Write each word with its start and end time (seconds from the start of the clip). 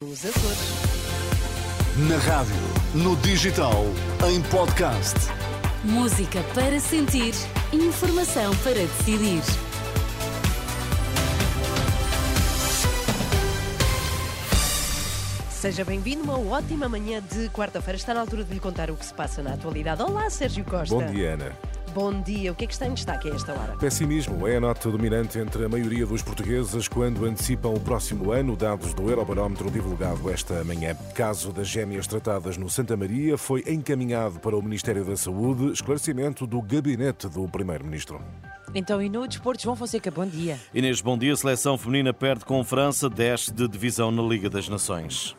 Os 0.00 0.24
Açores. 0.24 0.58
Na 2.08 2.18
rádio, 2.18 2.54
no 2.94 3.16
digital, 3.16 3.84
em 4.30 4.40
podcast. 4.42 5.16
Música 5.82 6.40
para 6.54 6.78
sentir, 6.78 7.34
informação 7.72 8.54
para 8.58 8.74
decidir. 8.74 9.42
Seja 15.50 15.84
bem-vindo, 15.84 16.22
uma 16.22 16.38
ótima 16.38 16.88
manhã 16.88 17.20
de 17.20 17.48
quarta-feira. 17.48 17.96
Está 17.96 18.14
na 18.14 18.20
altura 18.20 18.44
de 18.44 18.54
lhe 18.54 18.60
contar 18.60 18.92
o 18.92 18.96
que 18.96 19.04
se 19.04 19.12
passa 19.12 19.42
na 19.42 19.54
atualidade. 19.54 20.00
Olá, 20.00 20.30
Sérgio 20.30 20.64
Costa. 20.64 20.94
Bom 20.94 21.04
dia, 21.06 21.34
Ana. 21.34 21.67
Bom 21.98 22.22
dia. 22.22 22.52
O 22.52 22.54
que 22.54 22.62
é 22.62 22.66
que 22.68 22.72
está 22.72 22.86
em 22.86 22.94
destaque 22.94 23.28
a 23.28 23.34
esta 23.34 23.52
hora? 23.52 23.76
Pessimismo 23.76 24.46
é 24.46 24.56
a 24.56 24.60
nota 24.60 24.88
dominante 24.88 25.36
entre 25.36 25.64
a 25.64 25.68
maioria 25.68 26.06
dos 26.06 26.22
portugueses 26.22 26.86
quando 26.86 27.24
antecipam 27.24 27.70
o 27.70 27.80
próximo 27.80 28.30
ano, 28.30 28.54
dados 28.54 28.94
do 28.94 29.10
Eurobarómetro 29.10 29.68
divulgado 29.68 30.30
esta 30.30 30.62
manhã. 30.62 30.94
Caso 31.12 31.52
das 31.52 31.66
gêmeas 31.66 32.06
tratadas 32.06 32.56
no 32.56 32.70
Santa 32.70 32.96
Maria 32.96 33.36
foi 33.36 33.64
encaminhado 33.66 34.38
para 34.38 34.56
o 34.56 34.62
Ministério 34.62 35.04
da 35.04 35.16
Saúde, 35.16 35.72
esclarecimento 35.72 36.46
do 36.46 36.62
gabinete 36.62 37.28
do 37.28 37.48
Primeiro-Ministro. 37.48 38.20
Então, 38.72 39.02
e 39.02 39.08
no 39.08 39.26
desporto, 39.26 39.64
João 39.64 39.74
Fonseca, 39.74 40.08
bom 40.08 40.24
dia. 40.24 40.56
Inês, 40.72 41.00
bom 41.00 41.18
dia. 41.18 41.34
Seleção 41.34 41.76
feminina 41.76 42.14
perde 42.14 42.44
com 42.44 42.62
França, 42.62 43.10
desce 43.10 43.52
de 43.52 43.66
divisão 43.66 44.12
na 44.12 44.22
Liga 44.22 44.48
das 44.48 44.68
Nações. 44.68 45.34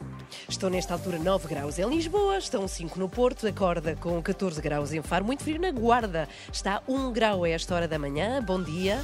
Estão 0.47 0.69
nesta 0.69 0.93
altura 0.93 1.19
9 1.19 1.47
graus 1.47 1.79
em 1.79 1.89
Lisboa, 1.89 2.37
estão 2.37 2.67
5 2.67 2.99
no 2.99 3.09
Porto, 3.09 3.47
acorda 3.47 3.95
com 3.95 4.21
14 4.21 4.61
graus 4.61 4.93
em 4.93 5.01
Faro, 5.01 5.25
muito 5.25 5.43
frio 5.43 5.59
na 5.59 5.71
Guarda. 5.71 6.27
Está 6.51 6.81
1 6.87 7.11
grau 7.11 7.43
a 7.43 7.49
esta 7.49 7.75
hora 7.75 7.87
da 7.87 7.99
manhã. 7.99 8.41
Bom 8.41 8.61
dia. 8.61 9.01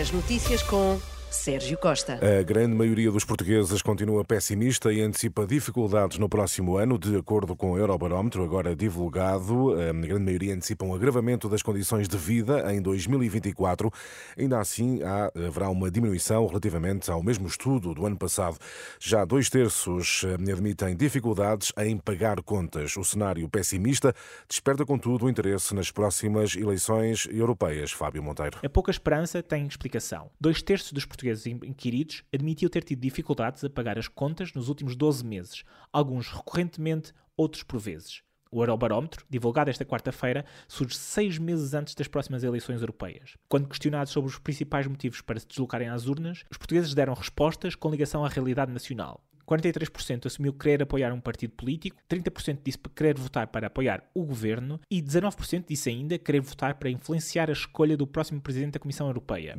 As 0.00 0.10
notícias 0.10 0.62
com 0.62 0.98
Sérgio 1.36 1.76
Costa. 1.76 2.18
A 2.20 2.42
grande 2.42 2.74
maioria 2.74 3.10
dos 3.10 3.24
portugueses 3.24 3.82
continua 3.82 4.24
pessimista 4.24 4.92
e 4.92 5.02
antecipa 5.02 5.46
dificuldades 5.46 6.18
no 6.18 6.28
próximo 6.28 6.76
ano, 6.78 6.98
de 6.98 7.14
acordo 7.14 7.54
com 7.54 7.72
o 7.72 7.78
Eurobarómetro, 7.78 8.42
agora 8.42 8.74
divulgado. 8.74 9.74
A 9.74 9.92
grande 9.92 10.24
maioria 10.24 10.54
antecipa 10.54 10.84
um 10.84 10.94
agravamento 10.94 11.48
das 11.48 11.62
condições 11.62 12.08
de 12.08 12.16
vida 12.16 12.72
em 12.72 12.80
2024. 12.80 13.92
Ainda 14.36 14.58
assim, 14.58 15.02
há, 15.02 15.30
haverá 15.46 15.68
uma 15.68 15.90
diminuição 15.90 16.46
relativamente 16.46 17.10
ao 17.10 17.22
mesmo 17.22 17.46
estudo 17.46 17.94
do 17.94 18.06
ano 18.06 18.16
passado. 18.16 18.56
Já 18.98 19.24
dois 19.24 19.50
terços 19.50 20.24
eh, 20.24 20.34
admitem 20.34 20.96
dificuldades 20.96 21.72
em 21.78 21.98
pagar 21.98 22.42
contas. 22.42 22.96
O 22.96 23.04
cenário 23.04 23.48
pessimista 23.48 24.14
desperta, 24.48 24.86
contudo, 24.86 25.26
o 25.26 25.30
interesse 25.30 25.74
nas 25.74 25.90
próximas 25.90 26.56
eleições 26.56 27.28
europeias. 27.30 27.92
Fábio 27.92 28.22
Monteiro. 28.22 28.58
A 28.64 28.68
pouca 28.68 28.90
esperança 28.90 29.42
tem 29.42 29.66
explicação. 29.66 30.30
Dois 30.40 30.62
terços 30.62 30.92
dos 30.92 31.04
portugueses 31.04 31.25
inquiridos 31.46 32.22
admitiam 32.32 32.68
ter 32.68 32.84
tido 32.84 33.00
dificuldades 33.00 33.64
a 33.64 33.70
pagar 33.70 33.98
as 33.98 34.08
contas 34.08 34.52
nos 34.52 34.68
últimos 34.68 34.96
12 34.96 35.24
meses, 35.24 35.64
alguns 35.92 36.28
recorrentemente, 36.28 37.12
outros 37.36 37.62
por 37.62 37.78
vezes. 37.78 38.22
O 38.50 38.62
Eurobarómetro, 38.62 39.26
divulgado 39.28 39.70
esta 39.70 39.84
quarta-feira, 39.84 40.44
surge 40.68 40.96
seis 40.96 41.36
meses 41.36 41.74
antes 41.74 41.94
das 41.94 42.08
próximas 42.08 42.44
eleições 42.44 42.80
europeias. 42.80 43.36
Quando 43.48 43.68
questionados 43.68 44.12
sobre 44.12 44.30
os 44.30 44.38
principais 44.38 44.86
motivos 44.86 45.20
para 45.20 45.38
se 45.38 45.46
deslocarem 45.46 45.88
às 45.88 46.06
urnas, 46.06 46.44
os 46.50 46.56
portugueses 46.56 46.94
deram 46.94 47.12
respostas 47.12 47.74
com 47.74 47.90
ligação 47.90 48.24
à 48.24 48.28
realidade 48.28 48.72
nacional. 48.72 49.22
43% 49.46 50.26
assumiu 50.26 50.52
querer 50.52 50.82
apoiar 50.82 51.12
um 51.12 51.20
partido 51.20 51.52
político, 51.52 51.96
30% 52.10 52.58
disse 52.64 52.78
querer 52.94 53.18
votar 53.18 53.46
para 53.46 53.68
apoiar 53.68 54.02
o 54.14 54.24
governo 54.24 54.80
e 54.90 55.00
19% 55.00 55.64
disse 55.68 55.88
ainda 55.88 56.18
querer 56.18 56.40
votar 56.40 56.74
para 56.74 56.90
influenciar 56.90 57.48
a 57.48 57.52
escolha 57.52 57.96
do 57.96 58.06
próximo 58.06 58.40
presidente 58.40 58.72
da 58.72 58.80
Comissão 58.80 59.06
Europeia. 59.06 59.58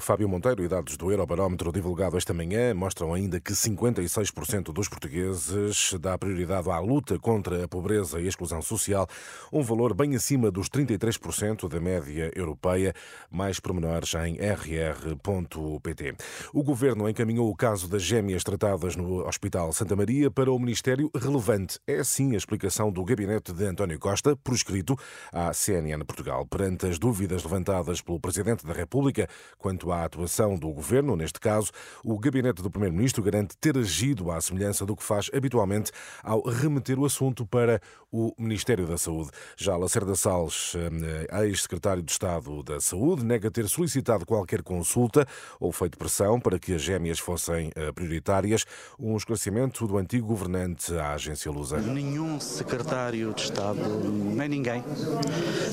Fábio 0.00 0.28
Monteiro 0.28 0.62
e 0.62 0.68
dados 0.68 0.96
do 0.96 1.10
Eurobarómetro 1.10 1.72
divulgado 1.72 2.16
esta 2.16 2.34
manhã 2.34 2.74
mostram 2.74 3.14
ainda 3.14 3.40
que 3.40 3.52
56% 3.52 4.72
dos 4.72 4.88
portugueses 4.88 5.94
dá 5.98 6.18
prioridade 6.18 6.70
à 6.70 6.78
luta 6.78 7.18
contra 7.18 7.64
a 7.64 7.68
pobreza 7.68 8.20
e 8.20 8.26
a 8.26 8.28
exclusão 8.28 8.60
social, 8.60 9.06
um 9.52 9.62
valor 9.62 9.94
bem 9.94 10.14
acima 10.14 10.50
dos 10.50 10.68
33% 10.68 11.68
da 11.68 11.80
média 11.80 12.30
europeia, 12.34 12.94
mais 13.30 13.58
pormenores 13.58 14.12
em 14.14 14.36
rr.pt. 14.36 16.14
O 16.52 16.62
governo 16.62 17.08
encaminhou 17.08 17.48
o 17.48 17.56
caso 17.56 17.88
das 17.88 18.02
gêmeas 18.02 18.44
tratadas 18.44 18.96
no 18.96 19.21
Hospital 19.22 19.72
Santa 19.72 19.96
Maria 19.96 20.30
para 20.30 20.50
o 20.50 20.58
Ministério 20.58 21.10
relevante. 21.14 21.78
É 21.86 21.96
assim 21.96 22.34
a 22.34 22.36
explicação 22.36 22.90
do 22.90 23.04
gabinete 23.04 23.52
de 23.52 23.64
António 23.64 23.98
Costa, 23.98 24.36
por 24.36 24.54
escrito, 24.54 24.96
à 25.32 25.52
CNN 25.52 26.04
Portugal. 26.04 26.46
Perante 26.46 26.86
as 26.86 26.98
dúvidas 26.98 27.44
levantadas 27.44 28.00
pelo 28.00 28.20
Presidente 28.20 28.66
da 28.66 28.72
República 28.72 29.28
quanto 29.58 29.92
à 29.92 30.04
atuação 30.04 30.56
do 30.58 30.70
governo, 30.72 31.16
neste 31.16 31.40
caso, 31.40 31.70
o 32.04 32.18
gabinete 32.18 32.62
do 32.62 32.70
Primeiro-Ministro 32.70 33.22
garante 33.22 33.56
ter 33.56 33.76
agido 33.78 34.30
à 34.30 34.40
semelhança 34.40 34.84
do 34.84 34.96
que 34.96 35.02
faz 35.02 35.30
habitualmente 35.32 35.90
ao 36.22 36.42
remeter 36.42 36.98
o 36.98 37.04
assunto 37.04 37.46
para 37.46 37.80
o 38.10 38.34
Ministério 38.38 38.86
da 38.86 38.98
Saúde. 38.98 39.30
Já 39.56 39.76
Lacerda 39.76 40.14
Salles, 40.14 40.74
eh, 40.76 41.46
ex-secretário 41.46 42.02
de 42.02 42.12
Estado 42.12 42.62
da 42.62 42.80
Saúde, 42.80 43.24
nega 43.24 43.50
ter 43.50 43.66
solicitado 43.68 44.26
qualquer 44.26 44.62
consulta 44.62 45.26
ou 45.58 45.72
feito 45.72 45.96
pressão 45.96 46.38
para 46.38 46.58
que 46.58 46.74
as 46.74 46.82
gêmeas 46.82 47.18
fossem 47.18 47.70
eh, 47.74 47.90
prioritárias. 47.92 48.64
Um 48.98 49.11
esclarecimento 49.16 49.86
do 49.86 49.96
antigo 49.96 50.26
governante 50.26 50.94
à 50.94 51.14
agência 51.14 51.50
Lusa. 51.50 51.78
Nenhum 51.78 52.40
secretário 52.40 53.32
de 53.34 53.42
Estado, 53.42 53.80
nem 53.80 54.48
ninguém, 54.48 54.82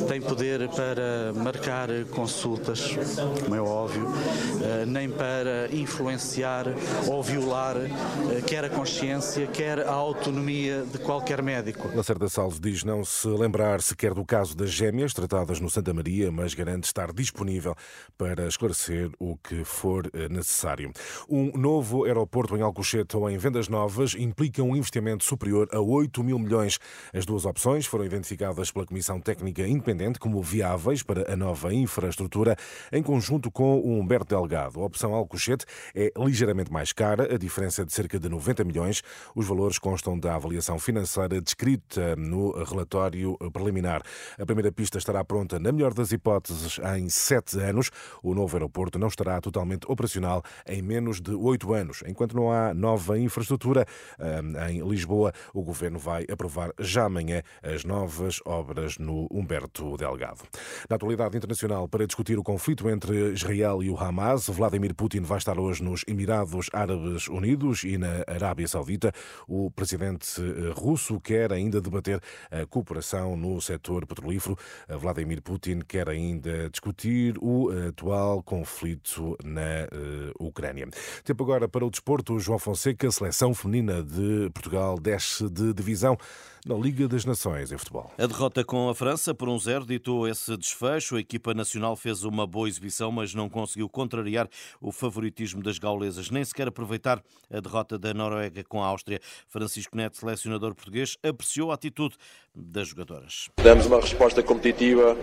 tem 0.07 0.21
poder 0.21 0.67
para 0.69 1.33
marcar 1.33 1.89
consultas, 2.11 2.95
como 3.43 3.55
é 3.55 3.61
óbvio, 3.61 4.07
eh, 4.63 4.85
nem 4.85 5.09
para 5.09 5.69
influenciar 5.73 6.65
ou 7.07 7.21
violar 7.21 7.75
quer 8.47 8.65
a 8.65 8.69
consciência, 8.69 9.47
quer 9.47 9.79
a 9.79 9.91
autonomia 9.91 10.83
de 10.83 10.97
qualquer 10.99 11.41
médico. 11.41 11.89
Lacerda 11.95 12.29
Salles 12.29 12.59
diz 12.59 12.83
não 12.83 13.03
se 13.03 13.27
lembrar 13.27 13.81
sequer 13.81 14.13
do 14.13 14.25
caso 14.25 14.55
das 14.55 14.69
gêmeas 14.69 15.13
tratadas 15.13 15.59
no 15.59 15.69
Santa 15.69 15.93
Maria, 15.93 16.31
mas 16.31 16.53
garante 16.53 16.85
estar 16.85 17.11
disponível 17.13 17.75
para 18.17 18.47
esclarecer 18.47 19.09
o 19.19 19.37
que 19.37 19.63
for 19.63 20.09
necessário. 20.29 20.91
Um 21.29 21.51
novo 21.57 22.05
aeroporto 22.05 22.55
em 22.55 22.61
Alcochete 22.61 23.15
ou 23.15 23.28
em 23.29 23.37
vendas 23.37 23.67
novas 23.67 24.15
implica 24.15 24.63
um 24.63 24.75
investimento 24.75 25.23
superior 25.23 25.67
a 25.71 25.79
8 25.79 26.23
mil 26.23 26.39
milhões. 26.39 26.79
As 27.13 27.25
duas 27.25 27.45
opções 27.45 27.85
foram 27.85 28.05
identificadas 28.05 28.71
pela 28.71 28.85
Comissão 28.85 29.19
Técnica 29.19 29.67
Independente 29.67 30.19
como 30.19 30.41
viáveis 30.41 31.03
para 31.03 31.31
a 31.31 31.35
nova 31.35 31.73
infraestrutura, 31.73 32.55
em 32.91 33.03
conjunto 33.03 33.51
com 33.51 33.79
o 33.79 33.99
Humberto 33.99 34.35
Delgado. 34.35 34.81
A 34.81 34.85
opção 34.85 35.13
Alcochete 35.13 35.65
é 35.93 36.11
ligeiramente 36.17 36.71
mais 36.71 36.91
cara, 36.91 37.33
a 37.33 37.37
diferença 37.37 37.81
é 37.83 37.85
de 37.85 37.93
cerca 37.93 38.19
de 38.19 38.29
90 38.29 38.63
milhões. 38.63 39.03
Os 39.35 39.45
valores 39.45 39.77
constam 39.77 40.17
da 40.17 40.35
avaliação 40.35 40.79
financeira 40.79 41.39
descrita 41.39 42.15
no 42.15 42.51
relatório 42.63 43.37
preliminar. 43.53 44.01
A 44.37 44.45
primeira 44.45 44.71
pista 44.71 44.97
estará 44.97 45.23
pronta, 45.23 45.59
na 45.59 45.71
melhor 45.71 45.93
das 45.93 46.11
hipóteses, 46.11 46.79
em 46.97 47.09
sete 47.09 47.59
anos. 47.59 47.91
O 48.23 48.33
novo 48.33 48.55
aeroporto 48.55 48.97
não 48.97 49.07
estará 49.07 49.39
totalmente 49.39 49.85
operacional 49.87 50.43
em 50.65 50.81
menos 50.81 51.21
de 51.21 51.33
oito 51.35 51.73
anos. 51.73 52.01
Enquanto 52.07 52.35
não 52.35 52.51
há 52.51 52.73
nova 52.73 53.18
infraestrutura 53.23 53.85
em 54.69 54.87
Lisboa, 54.87 55.33
o 55.53 55.61
governo 55.61 55.99
vai 55.99 56.25
aprovar 56.31 56.71
já 56.79 57.05
amanhã 57.05 57.41
as 57.63 57.83
novas 57.83 58.39
obras 58.45 58.97
no 58.97 59.27
Humberto 59.31 59.97
Delgado. 59.97 60.43
Na 60.89 60.95
atualidade 60.95 61.37
internacional, 61.37 61.87
para 61.87 62.05
discutir 62.05 62.37
o 62.37 62.43
conflito 62.43 62.89
entre 62.89 63.31
Israel 63.31 63.83
e 63.83 63.89
o 63.89 63.97
Hamas, 63.97 64.47
Vladimir 64.47 64.93
Putin 64.93 65.21
vai 65.21 65.37
estar 65.37 65.59
hoje 65.59 65.83
nos 65.83 66.03
Emirados 66.07 66.69
Árabes 66.73 67.27
Unidos 67.27 67.83
e 67.83 67.97
na 67.97 68.23
Arábia 68.27 68.67
Saudita. 68.67 69.11
O 69.47 69.69
presidente 69.71 70.41
russo 70.75 71.19
quer 71.19 71.51
ainda 71.51 71.81
debater 71.81 72.21
a 72.51 72.65
cooperação 72.65 73.35
no 73.35 73.61
setor 73.61 74.05
petrolífero. 74.05 74.57
Vladimir 74.87 75.41
Putin 75.41 75.79
quer 75.79 76.09
ainda 76.09 76.69
discutir 76.69 77.35
o 77.39 77.69
atual 77.87 78.41
conflito 78.43 79.37
na 79.43 79.87
Ucrânia. 80.39 80.87
Tempo 81.23 81.43
agora 81.43 81.67
para 81.67 81.85
o 81.85 81.89
desporto. 81.89 82.39
João 82.39 82.59
Fonseca, 82.59 83.08
a 83.09 83.11
seleção 83.11 83.53
feminina 83.55 84.03
de 84.03 84.49
Portugal 84.53 84.99
desce 84.99 85.49
de 85.49 85.73
divisão 85.73 86.15
na 86.65 86.75
Liga 86.75 87.07
das 87.07 87.25
Nações 87.25 87.71
em 87.71 87.77
futebol. 87.77 88.11
A 88.17 88.27
derrota 88.27 88.63
com 88.63 88.87
a 88.87 88.93
França 88.93 89.33
por 89.33 89.49
um 89.49 89.57
zero 89.57 89.85
ditou 89.85 90.27
esse 90.27 90.55
desfecho. 90.55 91.15
A 91.15 91.19
equipa 91.19 91.53
nacional 91.53 91.95
fez 91.95 92.23
uma 92.23 92.45
boa 92.45 92.67
exibição, 92.67 93.11
mas 93.11 93.33
não 93.33 93.49
conseguiu 93.49 93.89
contrariar 93.89 94.47
o 94.79 94.91
favoritismo 94.91 95.63
das 95.63 95.79
gaulesas, 95.79 96.29
nem 96.29 96.45
sequer 96.45 96.67
aproveitar 96.67 97.23
a 97.51 97.59
derrota 97.59 97.97
da 97.97 98.13
Noruega 98.13 98.63
com 98.63 98.83
a 98.83 98.87
Áustria. 98.87 99.19
Francisco 99.47 99.97
Neto, 99.97 100.17
selecionador 100.17 100.75
português, 100.75 101.17
apreciou 101.23 101.71
a 101.71 101.75
atitude 101.75 102.15
das 102.53 102.89
jogadoras. 102.89 103.49
Damos 103.63 103.87
uma 103.87 103.99
resposta 103.99 104.43
competitiva 104.43 105.17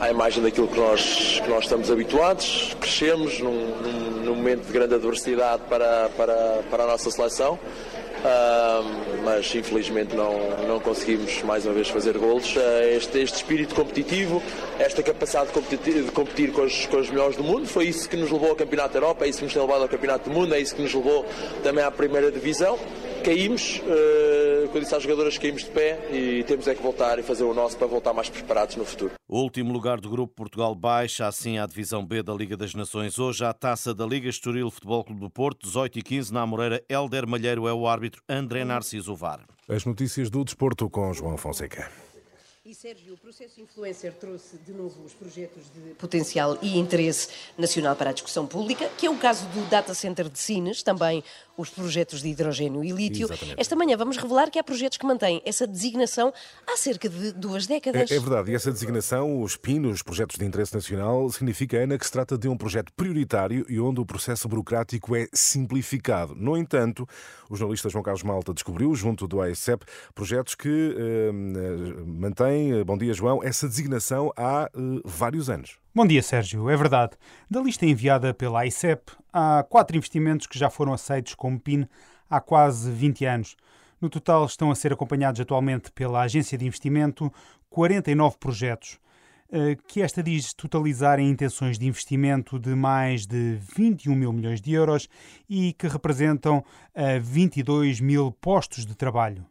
à 0.00 0.10
imagem 0.10 0.42
daquilo 0.42 0.68
que 0.68 0.78
nós, 0.78 1.40
que 1.42 1.48
nós 1.48 1.64
estamos 1.64 1.90
habituados. 1.90 2.76
Crescemos 2.80 3.40
num, 3.40 3.76
num, 3.80 4.10
num 4.24 4.34
momento 4.34 4.66
de 4.66 4.72
grande 4.72 4.94
adversidade 4.94 5.62
para, 5.68 6.08
para, 6.10 6.62
para 6.70 6.84
a 6.84 6.86
nossa 6.86 7.10
seleção 7.10 7.58
Uh, 8.22 8.84
mas 9.24 9.52
infelizmente 9.52 10.14
não, 10.14 10.38
não 10.68 10.78
conseguimos 10.78 11.42
mais 11.42 11.64
uma 11.66 11.74
vez 11.74 11.88
fazer 11.88 12.16
golos. 12.16 12.54
Uh, 12.54 12.60
este, 12.92 13.18
este 13.18 13.36
espírito 13.38 13.74
competitivo, 13.74 14.40
esta 14.78 15.02
capacidade 15.02 15.48
de 15.48 15.52
competir, 15.54 16.02
de 16.04 16.10
competir 16.12 16.52
com, 16.52 16.62
os, 16.62 16.86
com 16.86 16.98
os 16.98 17.10
melhores 17.10 17.36
do 17.36 17.42
mundo, 17.42 17.66
foi 17.66 17.86
isso 17.86 18.08
que 18.08 18.16
nos 18.16 18.30
levou 18.30 18.50
ao 18.50 18.54
Campeonato 18.54 18.92
da 18.92 19.00
Europa, 19.00 19.24
é 19.24 19.28
isso 19.28 19.38
que 19.38 19.44
nos 19.44 19.52
tem 19.52 19.60
levado 19.60 19.82
ao 19.82 19.88
Campeonato 19.88 20.30
do 20.30 20.36
Mundo, 20.36 20.54
é 20.54 20.60
isso 20.60 20.72
que 20.76 20.82
nos 20.82 20.94
levou 20.94 21.26
também 21.64 21.82
à 21.82 21.90
Primeira 21.90 22.30
Divisão 22.30 22.78
caímos, 23.22 23.78
uh, 23.78 24.68
quando 24.68 24.82
disse 24.82 24.94
às 24.94 25.02
jogadoras 25.02 25.38
caímos 25.38 25.64
de 25.64 25.70
pé 25.70 25.98
e 26.12 26.44
temos 26.44 26.66
é 26.66 26.74
que 26.74 26.82
voltar 26.82 27.18
e 27.18 27.22
fazer 27.22 27.44
o 27.44 27.54
nosso 27.54 27.76
para 27.76 27.86
voltar 27.86 28.12
mais 28.12 28.28
preparados 28.28 28.76
no 28.76 28.84
futuro. 28.84 29.12
O 29.28 29.40
último 29.40 29.72
lugar 29.72 30.00
do 30.00 30.10
grupo 30.10 30.34
Portugal 30.34 30.74
baixa 30.74 31.26
assim 31.26 31.58
à 31.58 31.66
divisão 31.66 32.04
B 32.04 32.22
da 32.22 32.34
Liga 32.34 32.56
das 32.56 32.74
Nações. 32.74 33.18
Hoje 33.18 33.44
a 33.44 33.52
taça 33.52 33.94
da 33.94 34.04
Liga 34.04 34.28
Estoril 34.28 34.70
Futebol 34.70 35.04
Clube 35.04 35.20
do 35.20 35.30
Porto, 35.30 35.66
18 35.66 36.00
e 36.00 36.02
15 36.02 36.34
na 36.34 36.42
Amoreira. 36.42 36.82
Helder 36.88 37.26
Malheiro 37.26 37.66
é 37.68 37.72
o 37.72 37.86
árbitro, 37.86 38.22
André 38.28 38.64
Narciso 38.64 39.14
VAR. 39.14 39.40
As 39.68 39.84
notícias 39.84 40.28
do 40.28 40.44
desporto 40.44 40.90
com 40.90 41.12
João 41.12 41.36
Fonseca. 41.36 41.90
E 42.64 42.76
Sérgio, 42.76 43.14
o 43.14 43.18
processo 43.18 43.60
influencer 43.60 44.12
trouxe 44.12 44.56
de 44.58 44.72
novo 44.72 45.02
os 45.04 45.12
projetos 45.12 45.64
de 45.74 45.94
potencial 45.94 46.56
e 46.62 46.78
interesse 46.78 47.26
nacional 47.58 47.96
para 47.96 48.10
a 48.10 48.12
discussão 48.12 48.46
pública, 48.46 48.88
que 48.96 49.04
é 49.04 49.10
o 49.10 49.18
caso 49.18 49.44
do 49.48 49.68
Data 49.68 49.92
Center 49.94 50.28
de 50.28 50.38
Sines, 50.38 50.80
também 50.80 51.24
os 51.56 51.70
projetos 51.70 52.22
de 52.22 52.28
hidrogênio 52.28 52.84
e 52.84 52.92
lítio. 52.92 53.26
Exatamente. 53.26 53.60
Esta 53.60 53.74
manhã 53.74 53.96
vamos 53.96 54.16
revelar 54.16 54.48
que 54.48 54.60
há 54.60 54.62
projetos 54.62 54.96
que 54.96 55.04
mantêm 55.04 55.42
essa 55.44 55.66
designação 55.66 56.32
há 56.64 56.76
cerca 56.76 57.08
de 57.08 57.32
duas 57.32 57.66
décadas. 57.66 58.12
É, 58.12 58.14
é 58.14 58.20
verdade, 58.20 58.52
e 58.52 58.54
essa 58.54 58.70
designação, 58.70 59.42
os 59.42 59.56
PIN, 59.56 59.86
os 59.86 60.00
projetos 60.00 60.38
de 60.38 60.44
interesse 60.44 60.72
nacional, 60.72 61.28
significa, 61.32 61.78
Ana, 61.78 61.98
que 61.98 62.06
se 62.06 62.12
trata 62.12 62.38
de 62.38 62.48
um 62.48 62.56
projeto 62.56 62.92
prioritário 62.92 63.66
e 63.68 63.80
onde 63.80 64.00
o 64.00 64.06
processo 64.06 64.46
burocrático 64.48 65.16
é 65.16 65.26
simplificado. 65.32 66.36
No 66.36 66.56
entanto, 66.56 67.08
o 67.50 67.56
jornalista 67.56 67.90
João 67.90 68.04
Carlos 68.04 68.22
Malta 68.22 68.54
descobriu, 68.54 68.94
junto 68.94 69.26
do 69.26 69.40
AECEP, 69.40 69.84
projetos 70.14 70.54
que 70.54 70.94
eh, 70.96 71.32
mantêm, 72.06 72.51
eh, 72.52 72.84
bom 72.84 72.98
dia 72.98 73.14
João, 73.14 73.42
essa 73.42 73.68
designação 73.68 74.32
há 74.36 74.68
eh, 74.74 74.78
vários 75.04 75.48
anos. 75.48 75.78
Bom 75.94 76.06
dia, 76.06 76.22
Sérgio. 76.22 76.68
É 76.68 76.76
verdade. 76.76 77.12
Da 77.50 77.60
lista 77.60 77.86
enviada 77.86 78.34
pela 78.34 78.60
AICEP, 78.60 79.12
há 79.32 79.64
quatro 79.68 79.96
investimentos 79.96 80.46
que 80.46 80.58
já 80.58 80.68
foram 80.68 80.92
aceitos 80.92 81.34
como 81.34 81.60
PIN 81.60 81.86
há 82.28 82.40
quase 82.40 82.90
20 82.90 83.24
anos. 83.24 83.56
No 84.00 84.08
total, 84.08 84.44
estão 84.46 84.70
a 84.70 84.74
ser 84.74 84.92
acompanhados 84.92 85.40
atualmente 85.40 85.92
pela 85.92 86.22
Agência 86.22 86.58
de 86.58 86.66
Investimento 86.66 87.32
49 87.70 88.36
projetos, 88.38 88.98
eh, 89.50 89.76
que 89.86 90.02
esta 90.02 90.22
diz 90.22 90.52
totalizarem 90.52 91.28
intenções 91.28 91.78
de 91.78 91.86
investimento 91.86 92.58
de 92.58 92.74
mais 92.74 93.26
de 93.26 93.58
21 93.76 94.14
mil 94.14 94.32
milhões 94.32 94.60
de 94.60 94.72
euros 94.72 95.08
e 95.48 95.72
que 95.74 95.86
representam 95.86 96.64
22 97.20 97.98
eh, 97.98 98.02
mil 98.02 98.32
postos 98.32 98.84
de 98.84 98.94
trabalho. 98.94 99.46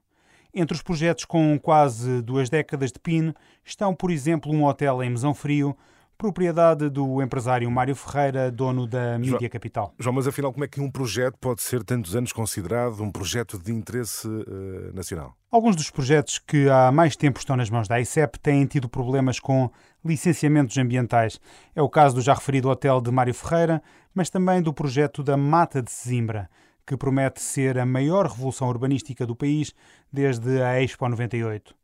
Entre 0.54 0.76
os 0.76 0.82
projetos 0.82 1.24
com 1.26 1.58
quase 1.58 2.22
duas 2.22 2.50
décadas 2.50 2.92
de 2.92 3.00
PIN 3.00 3.34
estão, 3.64 3.96
por 3.96 4.12
exemplo, 4.12 4.52
um 4.52 4.66
hotel 4.66 5.02
em 5.02 5.10
Mesão 5.10 5.34
Frio, 5.34 5.78
propriedade 6.22 6.88
do 6.88 7.20
empresário 7.20 7.72
Mário 7.72 7.96
Ferreira, 7.96 8.52
dono 8.52 8.86
da 8.86 9.18
Mídia 9.18 9.50
Capital. 9.50 9.92
João, 9.98 10.14
mas 10.14 10.28
afinal, 10.28 10.54
como 10.54 10.64
é 10.64 10.68
que 10.68 10.80
um 10.80 10.92
projeto 10.92 11.36
pode 11.42 11.64
ser 11.64 11.84
tantos 11.84 12.16
anos 12.16 12.32
considerado 12.32 13.02
um 13.02 13.10
projeto 13.10 13.58
de 13.58 13.72
interesse 13.72 14.28
uh, 14.28 14.94
nacional? 14.94 15.34
Alguns 15.50 15.76
dos 15.76 15.90
projetos 15.90 16.38
que 16.38 16.70
há 16.70 16.92
mais 16.92 17.16
tempo 17.16 17.40
estão 17.40 17.56
nas 17.56 17.72
mãos 17.72 17.88
da 17.88 18.00
ICEP 18.00 18.38
têm 18.40 18.68
tido 18.68 18.88
problemas 18.88 19.40
com 19.40 19.72
licenciamentos 20.06 20.78
ambientais. 20.78 21.40
É 21.76 21.82
o 21.82 21.90
caso 21.90 22.16
do 22.16 22.22
já 22.22 22.36
referido 22.36 22.70
hotel 22.70 23.02
de 23.02 23.10
Mário 23.10 23.34
Ferreira, 23.34 23.82
mas 24.14 24.30
também 24.30 24.62
do 24.62 24.72
projeto 24.72 25.24
da 25.24 25.36
Mata 25.36 25.82
de 25.82 25.90
Sesimbra, 25.90 26.48
que 26.86 26.98
promete 26.98 27.42
ser 27.42 27.78
a 27.78 27.86
maior 27.86 28.28
revolução 28.28 28.68
urbanística 28.68 29.26
do 29.26 29.36
país 29.36 29.74
desde 30.12 30.62
a 30.62 30.82
Expo 30.82 31.08
98. 31.08 31.76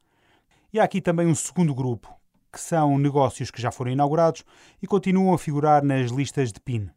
E 0.74 0.80
há 0.80 0.84
aqui 0.84 1.02
também 1.02 1.28
um 1.28 1.36
segundo 1.36 1.74
grupo, 1.74 2.14
que 2.52 2.60
são 2.60 2.98
negócios 2.98 3.52
que 3.52 3.62
já 3.62 3.72
foram 3.72 3.92
inaugurados 3.92 4.44
e 4.82 4.88
continuam 4.88 5.34
a 5.34 5.38
figurar 5.38 5.84
nas 5.84 6.12
listas 6.12 6.52
de 6.52 6.60
PIN. 6.60 6.90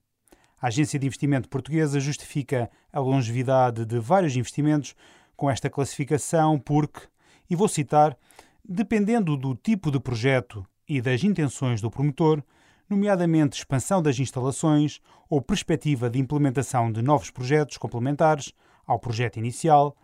A 0.61 0.67
Agência 0.67 0.99
de 0.99 1.07
Investimento 1.07 1.49
Portuguesa 1.49 1.99
justifica 1.99 2.71
a 2.93 3.01
longevidade 3.01 3.87
de 3.87 3.99
vários 3.99 4.37
investimentos 4.37 4.95
com 5.37 5.51
esta 5.51 5.71
classificação 5.71 6.59
porque, 6.59 7.01
e 7.49 7.57
vou 7.57 7.69
citar, 7.69 8.17
dependendo 8.63 9.37
do 9.37 9.55
tipo 9.55 9.91
de 9.91 9.99
projeto 9.99 10.67
e 10.87 11.01
das 11.01 11.25
intenções 11.25 11.81
do 11.81 11.91
promotor, 11.91 12.43
nomeadamente 12.91 13.57
expansão 13.57 14.03
das 14.03 14.19
instalações 14.19 15.01
ou 15.29 15.41
perspectiva 15.41 16.11
de 16.11 16.19
implementação 16.19 16.91
de 16.91 17.01
novos 17.01 17.31
projetos 17.31 17.79
complementares 17.79 18.53
ao 18.85 18.99
projeto 18.99 19.39
inicial, 19.39 19.97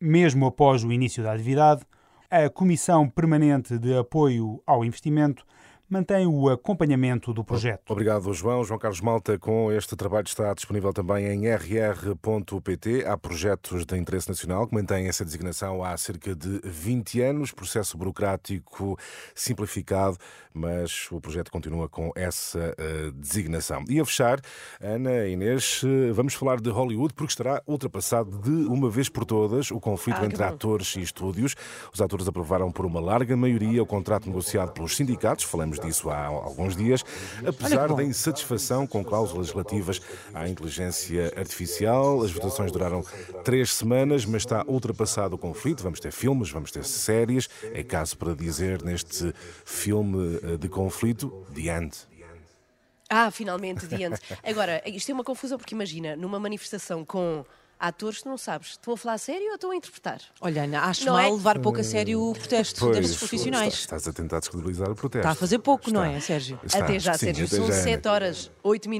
mesmo 0.00 0.46
após 0.46 0.82
o 0.82 0.90
início 0.90 1.22
da 1.22 1.34
atividade, 1.34 1.84
a 2.30 2.48
Comissão 2.48 3.06
Permanente 3.10 3.78
de 3.78 3.94
Apoio 3.94 4.62
ao 4.66 4.82
Investimento 4.82 5.44
mantém 5.90 6.24
o 6.24 6.48
acompanhamento 6.48 7.34
do 7.34 7.42
projeto. 7.42 7.90
Obrigado, 7.90 8.32
João. 8.32 8.62
João 8.62 8.78
Carlos 8.78 9.00
Malta, 9.00 9.36
com 9.36 9.72
este 9.72 9.96
trabalho 9.96 10.26
está 10.26 10.54
disponível 10.54 10.92
também 10.92 11.26
em 11.26 11.48
rr.pt. 11.52 13.04
Há 13.04 13.18
projetos 13.18 13.84
de 13.84 13.98
interesse 13.98 14.28
nacional 14.28 14.68
que 14.68 14.74
mantêm 14.74 15.08
essa 15.08 15.24
designação 15.24 15.82
há 15.82 15.96
cerca 15.96 16.34
de 16.34 16.60
20 16.62 17.20
anos, 17.22 17.50
processo 17.50 17.98
burocrático 17.98 18.96
simplificado, 19.34 20.16
mas 20.54 21.08
o 21.10 21.20
projeto 21.20 21.50
continua 21.50 21.88
com 21.88 22.12
essa 22.14 22.74
uh, 22.78 23.10
designação. 23.12 23.84
E 23.88 23.98
a 23.98 24.04
fechar, 24.04 24.40
Ana 24.80 25.26
Inês, 25.26 25.82
eh, 25.84 26.12
vamos 26.12 26.34
falar 26.34 26.60
de 26.60 26.70
Hollywood 26.70 27.14
porque 27.14 27.32
estará 27.32 27.62
ultrapassado 27.66 28.38
de 28.38 28.50
uma 28.68 28.88
vez 28.88 29.08
por 29.08 29.24
todas 29.24 29.70
o 29.70 29.80
conflito 29.80 30.18
ah, 30.20 30.26
entre 30.26 30.42
atores 30.42 30.94
e 30.96 31.00
estúdios. 31.00 31.56
Os 31.92 32.00
atores 32.00 32.28
aprovaram 32.28 32.70
por 32.70 32.86
uma 32.86 33.00
larga 33.00 33.36
maioria 33.36 33.82
o 33.82 33.86
contrato 33.86 34.26
negociado 34.26 34.72
pelos 34.72 34.96
sindicatos, 34.96 35.44
falamos 35.44 35.79
disso 35.80 36.10
há 36.10 36.26
alguns 36.26 36.76
dias, 36.76 37.04
apesar 37.46 37.92
da 37.92 38.02
insatisfação 38.02 38.86
com 38.86 39.04
cláusulas 39.04 39.50
relativas 39.50 40.00
à 40.34 40.48
inteligência 40.48 41.32
artificial. 41.36 42.22
As 42.22 42.30
votações 42.30 42.70
duraram 42.72 43.04
três 43.44 43.72
semanas, 43.72 44.24
mas 44.24 44.42
está 44.42 44.64
ultrapassado 44.66 45.36
o 45.36 45.38
conflito. 45.38 45.82
Vamos 45.82 46.00
ter 46.00 46.12
filmes, 46.12 46.50
vamos 46.50 46.70
ter 46.70 46.84
séries. 46.84 47.48
É 47.74 47.82
caso 47.82 48.16
para 48.16 48.34
dizer 48.34 48.82
neste 48.82 49.34
filme 49.64 50.38
eh, 50.42 50.56
de 50.56 50.68
conflito, 50.68 51.46
The 51.54 51.76
End. 51.76 51.96
Ah, 53.08 53.30
finalmente, 53.30 53.88
The 53.88 54.02
End. 54.04 54.16
Agora, 54.44 54.80
isto 54.86 55.10
é 55.10 55.14
uma 55.14 55.24
confusão 55.24 55.58
porque 55.58 55.74
imagina, 55.74 56.14
numa 56.14 56.38
manifestação 56.38 57.04
com 57.04 57.44
atores, 57.80 58.22
tu 58.22 58.28
não 58.28 58.36
sabes, 58.36 58.72
estão 58.72 58.92
a 58.92 58.96
falar 58.96 59.14
a 59.14 59.18
sério 59.18 59.48
ou 59.48 59.54
estão 59.54 59.70
a 59.70 59.76
interpretar? 59.76 60.20
Olha, 60.40 60.64
Ana, 60.64 60.82
acho 60.82 61.06
não 61.06 61.14
mal 61.14 61.22
é? 61.22 61.30
levar 61.30 61.58
pouco 61.58 61.80
a 61.80 61.84
sério 61.84 62.20
o 62.22 62.34
protesto 62.34 62.80
pois, 62.80 62.98
destes 62.98 63.16
profissionais. 63.16 63.74
Estás 63.74 64.06
a 64.06 64.12
tentar 64.12 64.40
descredibilizar 64.40 64.90
o 64.90 64.94
protesto. 64.94 65.18
Está 65.20 65.30
a 65.30 65.34
fazer 65.34 65.58
pouco, 65.60 65.88
está. 65.88 65.98
não 65.98 66.04
é, 66.04 66.20
Sérgio? 66.20 66.60
Está. 66.62 66.84
Até 66.84 66.98
já, 66.98 67.14
Sim, 67.14 67.26
Sérgio. 67.26 67.46
Até 67.46 67.56
São 67.56 67.66
já, 67.66 67.72
7 67.72 68.08
horas, 68.08 68.50
8 68.62 68.88
minutos. 68.88 68.98